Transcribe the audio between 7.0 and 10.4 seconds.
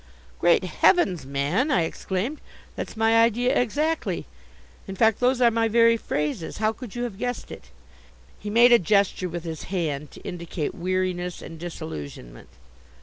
have guessed it?" He made a gesture with his hand to